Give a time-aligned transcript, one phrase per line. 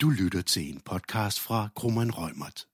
[0.00, 2.66] Du lytter til en podcast fra Krummeren Rømert.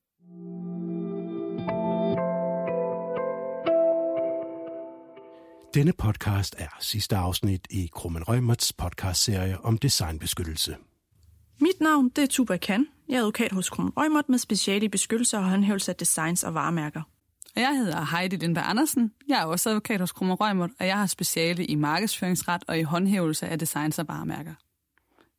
[5.74, 10.76] Denne podcast er sidste afsnit i Krummeren Rømerts podcastserie om designbeskyttelse.
[11.60, 12.86] Mit navn det er Tuba Kan.
[13.08, 16.54] Jeg er advokat hos Krummeren Rømert med speciale i beskyttelse og håndhævelse af designs og
[16.54, 17.02] varemærker.
[17.56, 19.12] Og jeg hedder Heidi Lindberg Andersen.
[19.28, 22.82] Jeg er også advokat hos Krummer Rømert, og jeg har speciale i markedsføringsret og i
[22.82, 24.54] håndhævelse af designs og varemærker.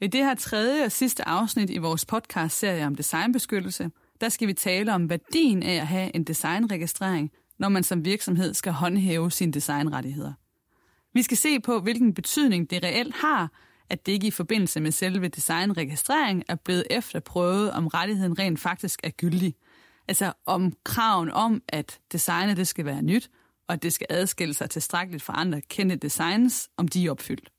[0.01, 4.53] I det her tredje og sidste afsnit i vores podcast-serie om designbeskyttelse, der skal vi
[4.53, 9.51] tale om værdien af at have en designregistrering, når man som virksomhed skal håndhæve sine
[9.51, 10.33] designrettigheder.
[11.13, 13.51] Vi skal se på, hvilken betydning det reelt har,
[13.89, 18.99] at det ikke i forbindelse med selve designregistrering er blevet efterprøvet, om rettigheden rent faktisk
[19.03, 19.55] er gyldig.
[20.07, 23.29] Altså om kraven om, at designet det skal være nyt,
[23.67, 27.54] og at det skal adskille sig tilstrækkeligt fra andre kendte designs, om de er opfyldt.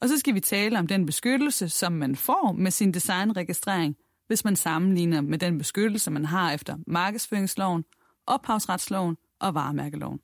[0.00, 4.44] Og så skal vi tale om den beskyttelse, som man får med sin designregistrering, hvis
[4.44, 7.84] man sammenligner med den beskyttelse, man har efter markedsføringsloven,
[8.26, 10.20] ophavsretsloven og varemærkeloven.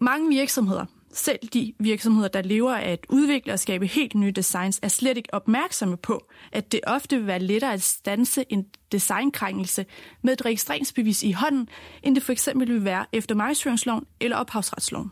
[0.00, 4.80] Mange virksomheder, selv de virksomheder, der lever af at udvikle og skabe helt nye designs,
[4.82, 9.86] er slet ikke opmærksomme på, at det ofte vil være lettere at stanse en designkrænkelse
[10.22, 11.68] med et registreringsbevis i hånden,
[12.02, 15.10] end det for eksempel vil være efter markedsføringsloven eller ophavsretsloven.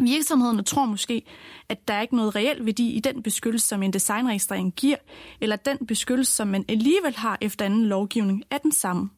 [0.00, 1.22] Virksomhederne tror måske,
[1.68, 4.96] at der er ikke noget reel værdi i den beskyttelse, som en designregistrering giver,
[5.40, 9.10] eller den beskyttelse, som man alligevel har efter anden lovgivning, er den samme.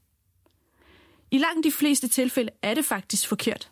[1.30, 3.70] I langt de fleste tilfælde er det faktisk forkert.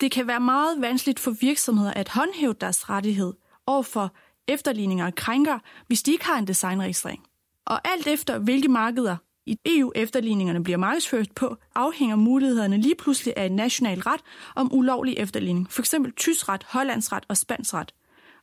[0.00, 3.32] Det kan være meget vanskeligt for virksomheder at håndhæve deres rettighed
[3.66, 4.14] over for
[4.48, 7.22] efterligninger og krænker, hvis de ikke har en designregistrering.
[7.66, 13.34] Og alt efter hvilke markeder i EU efterligningerne bliver markedsført på, afhænger mulighederne lige pludselig
[13.36, 14.20] af en national ret
[14.54, 15.94] om ulovlig efterligning, f.eks.
[16.16, 17.94] tysk ret, hollandsk ret og spansk ret.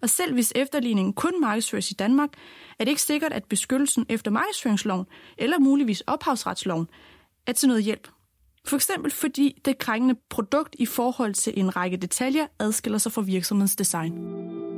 [0.01, 2.29] Og selv hvis efterligningen kun markedsføres i Danmark,
[2.79, 5.05] er det ikke sikkert, at beskyttelsen efter markedsføringsloven
[5.37, 6.87] eller muligvis ophavsretsloven
[7.47, 8.07] er til noget hjælp.
[8.65, 13.21] For eksempel fordi det krænkende produkt i forhold til en række detaljer adskiller sig fra
[13.21, 14.68] virksomhedens design.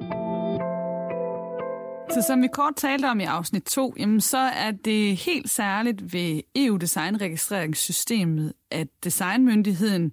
[2.13, 6.13] Så som vi kort talte om i afsnit 2, jamen så er det helt særligt
[6.13, 10.11] ved EU-designregistreringssystemet, at designmyndigheden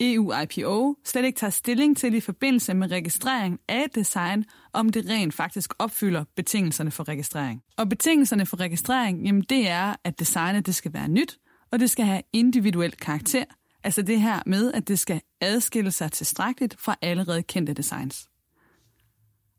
[0.00, 5.08] EU IPO slet ikke tager stilling til i forbindelse med registrering af design, om det
[5.08, 7.62] rent faktisk opfylder betingelserne for registrering.
[7.76, 11.38] Og betingelserne for registrering, jamen det er, at designet det skal være nyt,
[11.72, 13.44] og det skal have individuel karakter,
[13.84, 18.28] altså det her med, at det skal adskille sig tilstrækkeligt fra allerede kendte designs.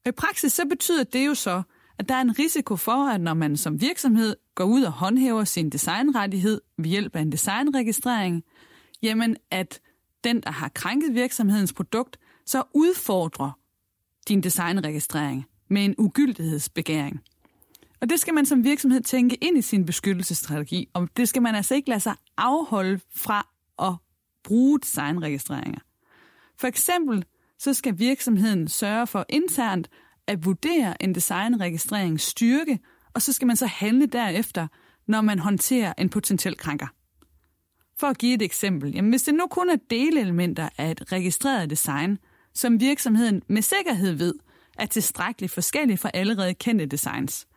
[0.06, 1.64] Og I praksis så betyder det jo så,
[2.00, 5.44] at der er en risiko for, at når man som virksomhed går ud og håndhæver
[5.44, 8.44] sin designrettighed ved hjælp af en designregistrering,
[9.02, 9.80] jamen at
[10.24, 13.52] den, der har krænket virksomhedens produkt, så udfordrer
[14.28, 17.22] din designregistrering med en ugyldighedsbegæring.
[18.02, 21.56] Og det skal man som virksomhed tænke ind i sin beskyttelsesstrategi, og det skal man
[21.56, 23.48] altså ikke lade sig afholde fra
[23.80, 23.94] at
[24.44, 25.80] bruge designregistreringer.
[26.58, 27.26] For eksempel
[27.60, 29.90] så skal virksomheden sørge for internt
[30.28, 32.80] at vurdere en designregistrerings styrke,
[33.14, 34.68] og så skal man så handle derefter,
[35.08, 36.88] når man håndterer en potentiel krænker.
[38.00, 41.70] For at give et eksempel, jamen hvis det nu kun er delelementer af et registreret
[41.70, 42.18] design,
[42.54, 44.34] som virksomheden med sikkerhed ved
[44.78, 47.48] er tilstrækkeligt forskellige fra allerede kendte designs,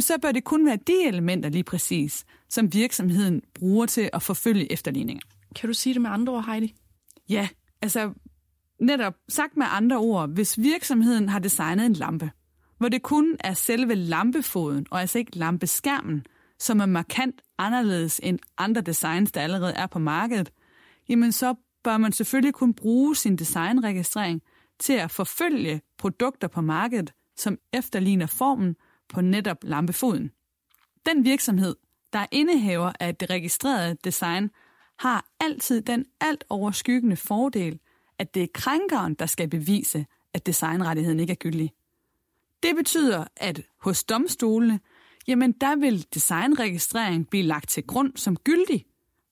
[0.00, 4.72] så bør det kun være de elementer lige præcis, som virksomheden bruger til at forfølge
[4.72, 5.22] efterligninger.
[5.56, 6.74] Kan du sige det med andre ord, Heidi?
[7.28, 7.48] Ja,
[7.82, 8.12] altså
[8.82, 12.30] netop sagt med andre ord, hvis virksomheden har designet en lampe,
[12.78, 16.26] hvor det kun er selve lampefoden og altså ikke lampeskærmen,
[16.58, 20.52] som er markant anderledes end andre designs, der allerede er på markedet,
[21.08, 21.54] jamen så
[21.84, 24.42] bør man selvfølgelig kun bruge sin designregistrering
[24.78, 28.76] til at forfølge produkter på markedet, som efterligner formen
[29.08, 30.30] på netop lampefoden.
[31.06, 31.76] Den virksomhed,
[32.12, 34.50] der er indehaver af det registrerede design,
[34.98, 37.78] har altid den alt overskyggende fordel,
[38.22, 41.72] at det er krænkeren, der skal bevise, at designrettigheden ikke er gyldig.
[42.62, 44.80] Det betyder, at hos domstolene,
[45.26, 48.86] jamen der vil designregistrering blive lagt til grund som gyldig,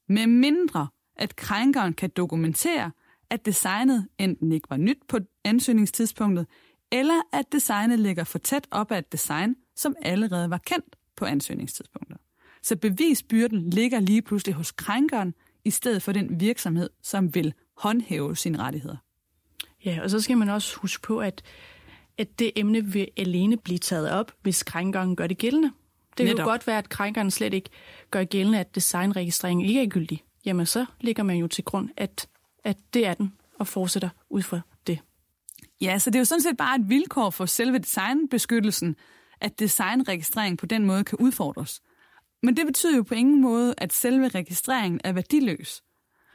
[0.09, 2.91] med mindre at krænkeren kan dokumentere,
[3.31, 6.47] at designet enten ikke var nyt på ansøgningstidspunktet,
[6.93, 11.25] eller at designet ligger for tæt op af et design, som allerede var kendt på
[11.25, 12.19] ansøgningstidspunktet.
[12.63, 15.35] Så bevisbyrden ligger lige pludselig hos krænkeren,
[15.65, 18.97] i stedet for den virksomhed, som vil håndhæve sine rettigheder.
[19.85, 21.43] Ja, og så skal man også huske på, at,
[22.19, 25.73] at det emne vil alene blive taget op, hvis krænkeren gør det gældende.
[26.19, 27.71] Det kan jo godt være, at krænkeren slet ikke
[28.11, 30.25] gør gældende, at designregistreringen ikke er gyldig.
[30.45, 32.29] Jamen, så ligger man jo til grund, at,
[32.65, 34.99] at det er den, og fortsætter ud fra det.
[35.81, 38.97] Ja, så det er jo sådan set bare et vilkår for selve designbeskyttelsen,
[39.41, 41.81] at designregistrering på den måde kan udfordres.
[42.43, 45.83] Men det betyder jo på ingen måde, at selve registreringen er værdiløs.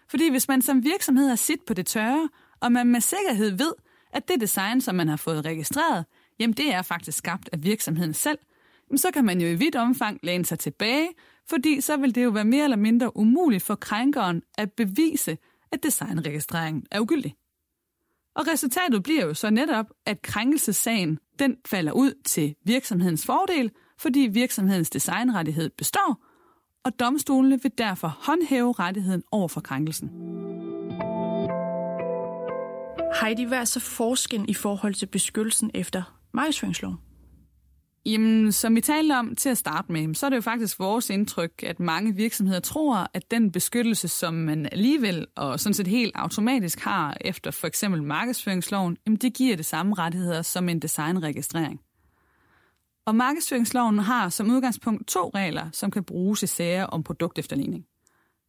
[0.10, 2.30] Fordi hvis man som virksomhed har sit på det tørre,
[2.60, 3.74] og man med sikkerhed ved,
[4.12, 6.06] at det design, som man har fået registreret,
[6.40, 8.38] jamen det er faktisk skabt af virksomheden selv,
[8.96, 11.10] så kan man jo i vidt omfang læne sig tilbage,
[11.50, 15.38] fordi så vil det jo være mere eller mindre umuligt for krænkeren at bevise,
[15.72, 17.36] at designregistreringen er ugyldig.
[18.36, 24.20] Og resultatet bliver jo så netop, at krænkelsessagen den falder ud til virksomhedens fordel, fordi
[24.20, 26.25] virksomhedens designrettighed består,
[26.86, 30.10] og domstolene vil derfor håndhæve rettigheden over for krænkelsen.
[33.22, 36.98] Heidi, hvad er så forskellen i forhold til beskyttelsen efter markedsføringsloven?
[38.06, 41.10] Jamen, som vi talte om til at starte med, så er det jo faktisk vores
[41.10, 46.12] indtryk, at mange virksomheder tror, at den beskyttelse, som man alligevel og sådan set helt
[46.16, 51.80] automatisk har efter for eksempel markedsføringsloven, jamen det giver det samme rettigheder som en designregistrering.
[53.06, 57.86] Og markedsføringsloven har som udgangspunkt to regler, som kan bruges i sager om produktefterligning.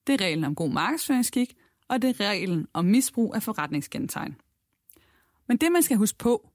[0.06, 1.56] Det er reglen om god markedsføringsskik,
[1.88, 4.37] og det er reglen om misbrug af forretningsgentegn.
[5.49, 6.50] Men det, man skal huske på,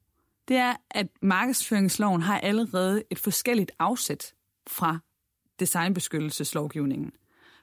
[0.47, 4.33] det er, at markedsføringsloven har allerede et forskelligt afsæt
[4.67, 4.99] fra
[5.59, 7.11] designbeskyttelseslovgivningen.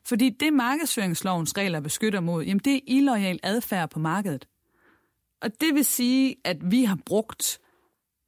[0.05, 4.49] Fordi det markedsføringslovens regler beskytter mod, jamen det er illoyal adfærd på markedet.
[5.41, 7.61] Og det vil sige, at vi har brugt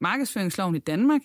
[0.01, 1.21] markedsføringsloven i Danmark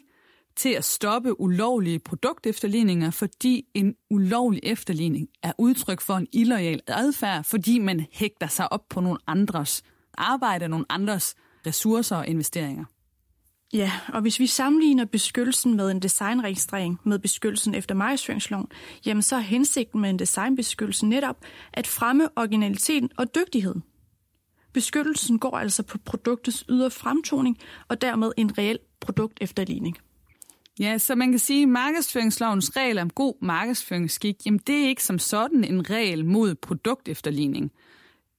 [0.58, 7.44] til at stoppe ulovlige produktefterligninger, fordi en ulovlig efterligning er udtryk for en illoyal adfærd,
[7.44, 9.84] fordi man hægter sig op på nogle andres
[10.18, 11.36] arbejde, nogle andres
[11.68, 12.86] ressourcer og investeringer.
[13.74, 18.68] Ja, og hvis vi sammenligner beskyttelsen med en designregistrering med beskyttelsen efter markedsføringsloven,
[19.06, 21.38] jamen så er hensigten med en designbeskyttelse netop
[21.74, 23.84] at fremme originaliteten og dygtigheden.
[24.74, 29.98] Beskyttelsen går altså på produktets ydre fremtoning og dermed en reel produktefterligning.
[30.80, 35.04] Ja, så man kan sige, at markedsføringslovens regel om god markedsføringsskik, jamen det er ikke
[35.04, 37.72] som sådan en regel mod produktefterligning.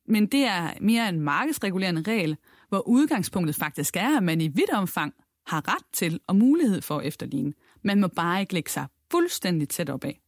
[0.08, 2.36] Men det er mere en markedsregulerende regel,
[2.68, 5.14] hvor udgangspunktet faktisk er, at man i vidt omfang
[5.46, 7.52] har ret til og mulighed for at efterligne.
[7.82, 10.20] Man må bare ikke lægge sig fuldstændig tæt op af.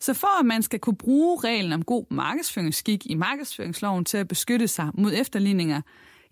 [0.00, 4.28] Så for at man skal kunne bruge reglen om god markedsføringsskik i markedsføringsloven til at
[4.28, 5.80] beskytte sig mod efterligninger,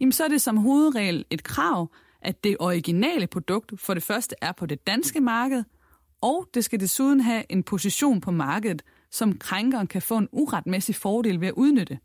[0.01, 1.91] jamen så er det som hovedregel et krav,
[2.23, 5.65] at det originale produkt for det første er på det danske marked,
[6.23, 10.95] og det skal desuden have en position på markedet, som krænkeren kan få en uretmæssig
[10.95, 11.99] fordel ved at udnytte.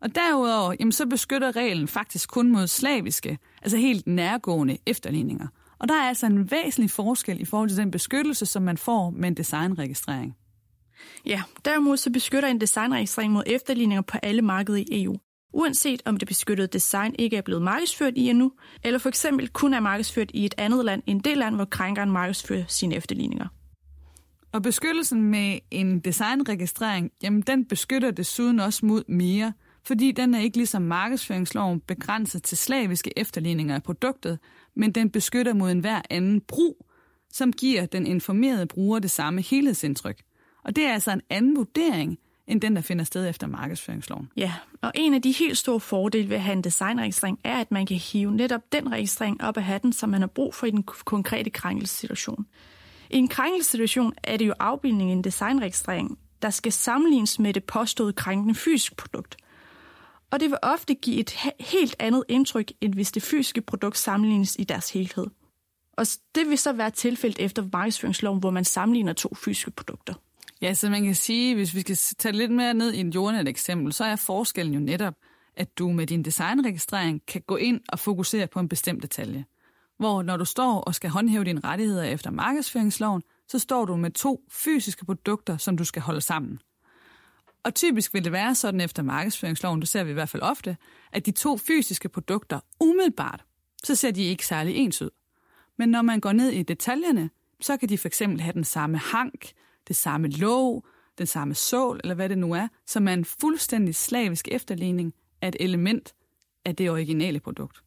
[0.00, 5.46] Og derudover, jamen, så beskytter reglen faktisk kun mod slaviske, altså helt nærgående efterligninger.
[5.78, 9.10] Og der er altså en væsentlig forskel i forhold til den beskyttelse, som man får
[9.10, 10.36] med en designregistrering.
[11.26, 15.16] Ja, derimod så beskytter en designregistrering mod efterligninger på alle markeder i EU.
[15.54, 18.52] Uanset om det beskyttede design ikke er blevet markedsført i endnu,
[18.84, 22.10] eller for eksempel kun er markedsført i et andet land end det land, hvor krænkeren
[22.10, 23.46] markedsfører sine efterligninger.
[24.52, 29.52] Og beskyttelsen med en designregistrering, jamen den beskytter desuden også mod mere–
[29.86, 34.38] fordi den er ikke ligesom markedsføringsloven begrænset til slaviske efterligninger af produktet,
[34.76, 36.86] men den beskytter mod enhver anden brug,
[37.32, 40.22] som giver den informerede bruger det samme helhedsindtryk.
[40.64, 42.18] Og det er altså en anden vurdering,
[42.48, 44.30] end den, der finder sted efter markedsføringsloven.
[44.36, 44.52] Ja,
[44.82, 47.86] og en af de helt store fordele ved at have en designregistrering er, at man
[47.86, 50.82] kan hive netop den registrering op af hatten, som man har brug for i den
[50.82, 52.46] konkrete krænkelsessituation.
[53.10, 57.64] I en krænkelsessituation er det jo afbildningen i en designregistrering, der skal sammenlignes med det
[57.64, 59.36] påståede krænkende fysiske produkt
[60.34, 64.56] og det vil ofte give et helt andet indtryk, end hvis det fysiske produkt sammenlignes
[64.58, 65.26] i deres helhed.
[65.92, 70.14] Og det vil så være tilfældet efter markedsføringsloven, hvor man sammenligner to fysiske produkter.
[70.62, 73.48] Ja, så man kan sige, hvis vi skal tage lidt mere ned i en jordnet
[73.48, 75.14] eksempel, så er forskellen jo netop,
[75.56, 79.44] at du med din designregistrering kan gå ind og fokusere på en bestemt detalje.
[79.98, 84.10] Hvor når du står og skal håndhæve dine rettigheder efter markedsføringsloven, så står du med
[84.10, 86.58] to fysiske produkter, som du skal holde sammen.
[87.64, 90.76] Og typisk vil det være sådan efter markedsføringsloven, det ser vi i hvert fald ofte,
[91.12, 93.44] at de to fysiske produkter umiddelbart,
[93.84, 95.10] så ser de ikke særlig ens ud.
[95.78, 97.30] Men når man går ned i detaljerne,
[97.60, 99.52] så kan de fx have den samme hank,
[99.88, 100.86] det samme låg,
[101.18, 105.48] den samme sål, eller hvad det nu er, som er en fuldstændig slavisk efterligning af
[105.48, 106.14] et element
[106.64, 107.82] af det originale produkt.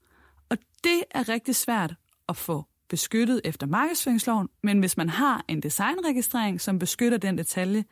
[0.49, 1.95] Og det er rigtig svært
[2.29, 7.85] at få beskyttet efter markedsføringsloven, men hvis man har en designregistrering, som beskytter den detalje,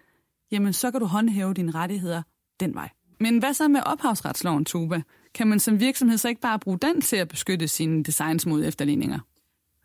[0.52, 2.24] jamen så kan du håndhæve dine rettigheder
[2.60, 2.90] den vej.
[3.20, 5.02] Men hvad så med ophavsretsloven, Tuba?
[5.34, 8.66] Kan man som virksomhed så ikke bare bruge den til at beskytte sine designs mod
[8.66, 9.20] efterligninger?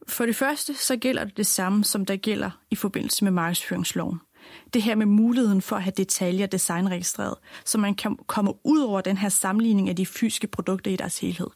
[0.09, 4.21] For det første, så gælder det det samme, som der gælder i forbindelse med markedsføringsloven.
[4.75, 9.01] Det her med muligheden for at have detaljer designregistreret, så man kan komme ud over
[9.01, 11.47] den her sammenligning af de fysiske produkter i deres helhed.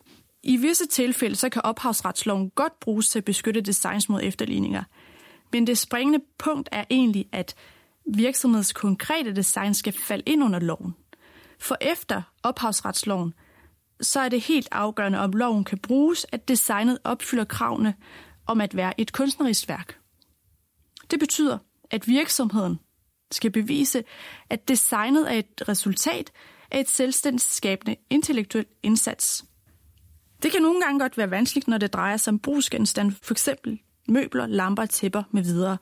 [0.43, 4.83] I visse tilfælde så kan ophavsretsloven godt bruges til at beskytte designs mod efterligninger,
[5.53, 7.55] Men det springende punkt er egentlig, at
[8.15, 10.95] virksomhedens konkrete design skal falde ind under loven.
[11.61, 13.35] For efter ophavsretsloven,
[14.01, 17.95] så er det helt afgørende, om loven kan bruges, at designet opfylder kravene
[18.47, 19.99] om at være et kunstnerisk værk.
[21.11, 21.59] Det betyder,
[21.91, 22.79] at virksomheden
[23.31, 24.05] skal bevise,
[24.51, 26.33] at designet er et resultat
[26.71, 29.45] af et selvstændigt skabende intellektuel indsats.
[30.43, 33.49] Det kan nogle gange godt være vanskeligt, når det drejer sig om brugsgenstande, f.eks.
[34.09, 35.79] møbler, lamper, tæpper med videre.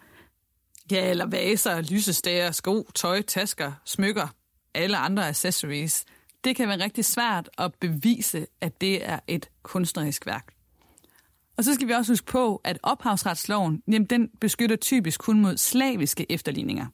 [0.91, 4.29] Ja, eller vaser, lysestager, sko, tøj, tasker, smykker,
[4.75, 6.05] alle andre accessories.
[6.45, 10.55] Det kan være rigtig svært at bevise, at det er et kunstnerisk værk.
[11.63, 15.57] Og så skal vi også huske på, at ophavsretsloven, jamen, den beskytter typisk kun mod
[15.57, 16.87] slaviske efterligninger.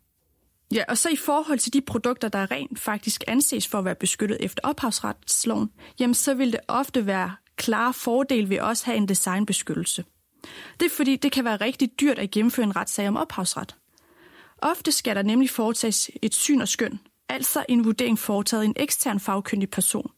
[0.72, 3.94] Ja, og så i forhold til de produkter, der rent faktisk anses for at være
[3.94, 5.70] beskyttet efter ophavsretsloven,
[6.00, 10.04] jamen så vil det ofte være klare fordel ved også have en designbeskyttelse.
[10.80, 13.76] Det er fordi, det kan være rigtig dyrt at gennemføre en retssag om ophavsret.
[14.58, 18.76] Ofte skal der nemlig foretages et syn og skøn, altså en vurdering foretaget af en
[18.76, 20.10] ekstern fagkyndig person.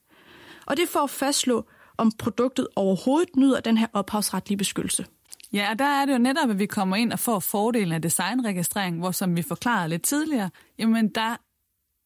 [0.66, 1.66] Og det for at fastslå,
[2.00, 5.06] om produktet overhovedet nyder den her ophavsretlige beskyttelse.
[5.52, 8.02] Ja, og der er det jo netop, at vi kommer ind og får fordelen af
[8.02, 11.36] designregistrering, hvor som vi forklarede lidt tidligere, jamen der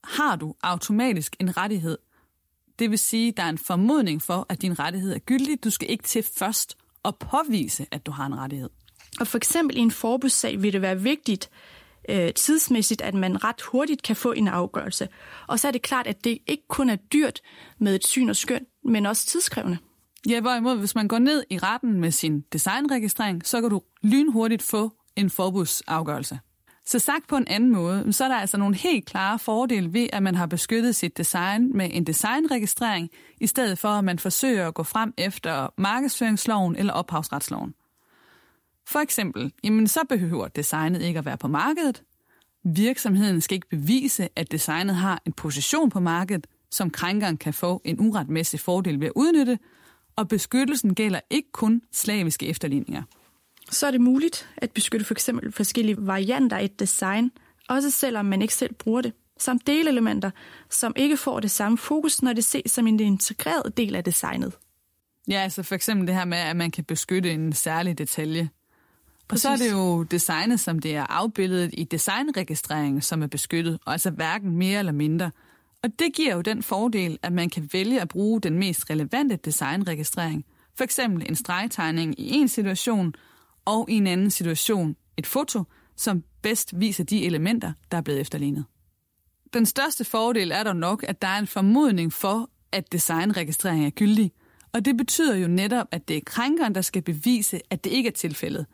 [0.04, 1.98] har du automatisk en rettighed.
[2.78, 5.64] Det vil sige, at der er en formodning for, at din rettighed er gyldig.
[5.64, 8.70] Du skal ikke til først at påvise, at du har en rettighed.
[9.20, 11.50] Og for eksempel i en forbudssag vil det være vigtigt
[12.08, 15.08] øh, tidsmæssigt, at man ret hurtigt kan få en afgørelse.
[15.46, 17.40] Og så er det klart, at det ikke kun er dyrt
[17.78, 19.78] med et syn og skøn, men også tidskrævende.
[20.28, 24.62] Ja, hvorimod hvis man går ned i retten med sin designregistrering, så kan du lynhurtigt
[24.62, 26.38] få en forbudsafgørelse.
[26.86, 30.08] Så sagt på en anden måde, så er der altså nogle helt klare fordele ved,
[30.12, 33.10] at man har beskyttet sit design med en designregistrering,
[33.40, 37.74] i stedet for at man forsøger at gå frem efter markedsføringsloven eller ophavsretsloven.
[38.86, 42.02] For eksempel, jamen så behøver designet ikke at være på markedet.
[42.64, 47.82] Virksomheden skal ikke bevise, at designet har en position på markedet, som krænkeren kan få
[47.84, 49.58] en uretmæssig fordel ved at udnytte,
[50.16, 53.02] og beskyttelsen gælder ikke kun slaviske efterligninger.
[53.70, 55.24] Så er det muligt at beskytte f.eks.
[55.24, 57.30] For forskellige varianter af et design,
[57.68, 60.30] også selvom man ikke selv bruger det, samt delelementer,
[60.70, 64.52] som ikke får det samme fokus, når det ses som en integreret del af designet.
[65.28, 68.48] Ja, altså for eksempel det her med, at man kan beskytte en særlig detalje.
[69.28, 69.44] Præcis.
[69.44, 73.78] Og så er det jo designet, som det er afbildet i designregistreringen, som er beskyttet,
[73.86, 75.30] og altså hverken mere eller mindre–
[75.84, 79.36] og det giver jo den fordel, at man kan vælge at bruge den mest relevante
[79.36, 80.44] designregistrering.
[80.76, 83.14] For eksempel en stregtegning i en situation,
[83.64, 85.64] og i en anden situation et foto,
[85.96, 88.64] som bedst viser de elementer, der er blevet efterlignet.
[89.54, 93.90] Den største fordel er dog nok, at der er en formodning for, at designregistrering er
[93.90, 94.32] gyldig,
[94.72, 98.06] og det betyder jo netop, at det er krænkeren, der skal bevise, at det ikke
[98.06, 98.66] er tilfældet.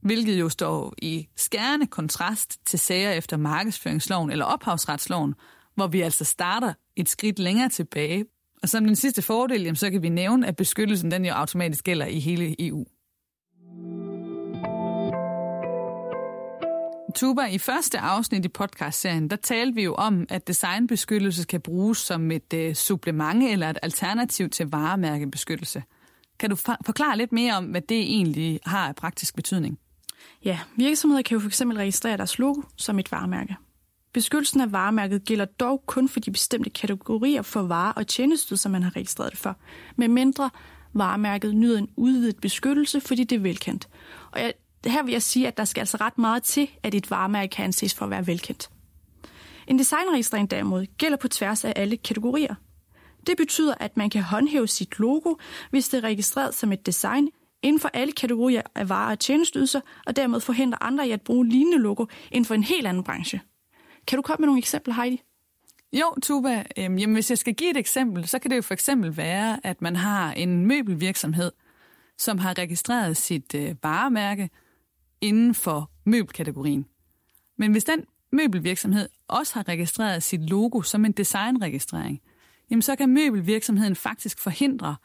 [0.00, 5.34] Hvilket jo står i skærende kontrast til sager efter markedsføringsloven eller ophavsretsloven,
[5.74, 8.24] hvor vi altså starter et skridt længere tilbage.
[8.62, 11.84] Og som den sidste fordel, jamen, så kan vi nævne, at beskyttelsen den jo automatisk
[11.84, 12.84] gælder i hele EU.
[17.14, 21.98] Tuba, i første afsnit i podcastserien, der talte vi jo om, at designbeskyttelse kan bruges
[21.98, 25.82] som et uh, supplement eller et alternativ til varemærkebeskyttelse.
[26.38, 29.78] Kan du forklare lidt mere om, hvad det egentlig har af praktisk betydning?
[30.44, 33.56] Ja, virksomheder kan jo fx registrere deres logo som et varemærke.
[34.12, 38.72] Beskyttelsen af varemærket gælder dog kun for de bestemte kategorier for varer og tjenester, som
[38.72, 39.56] man har registreret det for,
[39.96, 40.50] med mindre
[40.92, 43.88] varemærket nyder en udvidet beskyttelse, fordi det er velkendt.
[44.32, 44.52] Og jeg,
[44.86, 47.64] her vil jeg sige, at der skal altså ret meget til, at et varemærke kan
[47.64, 48.70] anses for at være velkendt.
[49.66, 52.54] En designregistrering derimod gælder på tværs af alle kategorier.
[53.26, 55.34] Det betyder, at man kan håndhæve sit logo,
[55.70, 57.28] hvis det er registreret som et design
[57.62, 61.48] inden for alle kategorier af varer og tjenestydelser, og dermed forhindre andre i at bruge
[61.48, 63.40] lignende logo inden for en helt anden branche.
[64.06, 65.22] Kan du komme med nogle eksempler, Heidi?
[65.92, 66.64] Jo, Tuba.
[66.78, 69.66] Øhm, jamen, hvis jeg skal give et eksempel, så kan det jo for eksempel være,
[69.66, 71.52] at man har en møbelvirksomhed,
[72.18, 74.50] som har registreret sit øh, varemærke
[75.20, 76.86] inden for møbelkategorien.
[77.56, 82.20] Men hvis den møbelvirksomhed også har registreret sit logo som en designregistrering,
[82.70, 84.96] jamen så kan møbelvirksomheden faktisk forhindre,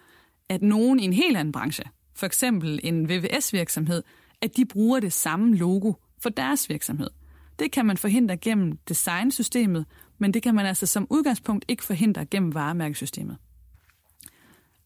[0.49, 1.83] at nogen i en helt anden branche,
[2.15, 4.03] for eksempel en VVS-virksomhed,
[4.41, 7.09] at de bruger det samme logo for deres virksomhed.
[7.59, 9.85] Det kan man forhindre gennem designsystemet,
[10.17, 13.37] men det kan man altså som udgangspunkt ikke forhindre gennem varemærkesystemet.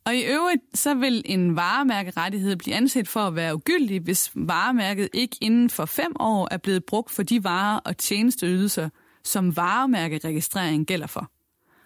[0.05, 5.09] Og i øvrigt, så vil en varemærkerettighed blive anset for at være ugyldig, hvis varemærket
[5.13, 8.89] ikke inden for fem år er blevet brugt for de varer og tjenesteydelser,
[9.23, 11.31] som varemærkeregistrering gælder for.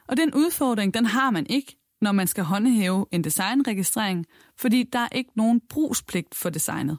[0.07, 4.25] Og den udfordring, den har man ikke, når man skal håndhæve en designregistrering,
[4.57, 6.97] fordi der er ikke nogen brugspligt for designet.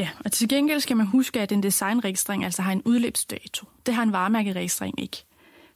[0.00, 3.66] Ja, og til gengæld skal man huske, at en designregistrering altså har en udløbsdato.
[3.86, 5.24] Det har en varemærkeregistrering ikke.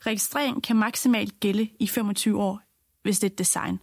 [0.07, 2.61] Registrering kan maksimalt gælde i 25 år,
[3.03, 3.81] hvis det er et design.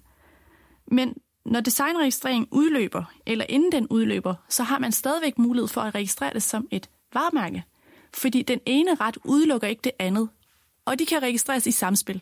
[0.88, 1.14] Men
[1.46, 6.34] når designregistrering udløber, eller inden den udløber, så har man stadigvæk mulighed for at registrere
[6.34, 7.64] det som et varemærke.
[8.14, 10.30] Fordi den ene ret udelukker ikke det andet,
[10.86, 12.22] og de kan registreres i samspil.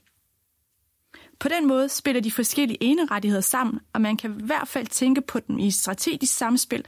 [1.39, 5.21] På den måde spiller de forskellige enerettigheder sammen, og man kan i hvert fald tænke
[5.21, 6.85] på dem i strategisk samspil,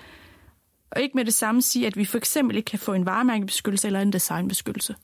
[0.92, 3.88] og ikke med det samme sige, at vi for eksempel ikke kan få en varemærkebeskyttelse
[3.88, 4.96] eller en designbeskyttelse.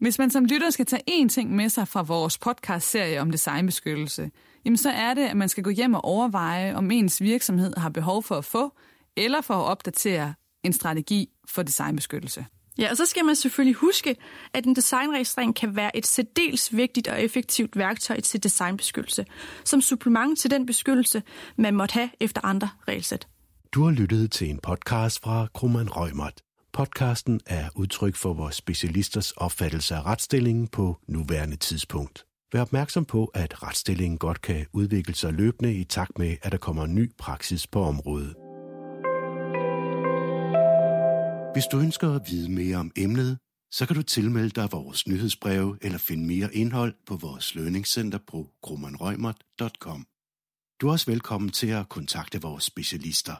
[0.00, 4.30] Hvis man som lytter skal tage én ting med sig fra vores podcast-serie om designbeskyttelse,
[4.64, 7.88] jamen så er det, at man skal gå hjem og overveje, om ens virksomhed har
[7.88, 8.72] behov for at få
[9.16, 12.46] eller for at opdatere en strategi for designbeskyttelse.
[12.78, 14.16] Ja, og så skal man selvfølgelig huske,
[14.52, 19.26] at en designregistrering kan være et særdeles vigtigt og effektivt værktøj til designbeskyttelse,
[19.64, 21.22] som supplement til den beskyttelse,
[21.56, 23.26] man måtte have efter andre regelsæt.
[23.74, 26.40] Du har lyttet til en podcast fra Krummeren Rømert.
[26.72, 32.24] Podcasten er udtryk for vores specialisters opfattelse af retsstillingen på nuværende tidspunkt.
[32.52, 36.58] Vær opmærksom på, at retsstillingen godt kan udvikle sig løbende i takt med, at der
[36.58, 38.34] kommer ny praksis på området.
[41.54, 43.38] Hvis du ønsker at vide mere om emnet,
[43.72, 48.50] så kan du tilmelde dig vores nyhedsbreve eller finde mere indhold på vores lønningscenter på
[48.62, 50.06] grummanrøgmert.com.
[50.80, 53.34] Du er også velkommen til at kontakte vores specialister.